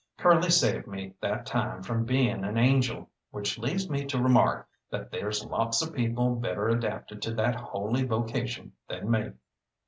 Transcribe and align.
Curly 0.17 0.49
saved 0.49 0.87
me 0.87 1.13
that 1.21 1.45
time 1.45 1.83
from 1.83 2.05
being 2.05 2.43
an 2.43 2.57
angel 2.57 3.07
which 3.29 3.59
leads 3.59 3.87
me 3.87 4.03
to 4.05 4.17
remark 4.19 4.67
that 4.89 5.11
there's 5.11 5.45
lots 5.45 5.83
of 5.83 5.93
people 5.93 6.35
better 6.37 6.69
adapted 6.69 7.21
to 7.21 7.35
that 7.35 7.53
holy 7.53 8.01
vocation 8.01 8.73
than 8.89 9.11
me. 9.11 9.33